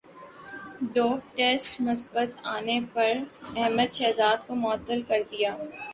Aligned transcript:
dope 0.93 1.35
test 1.35 1.81
مثبت 1.81 2.29
انے 2.53 2.79
پر 2.93 3.11
احمد 3.57 3.93
شہزاد 3.93 4.37
کومعطل 4.47 5.01
کردیاگیا 5.07 5.55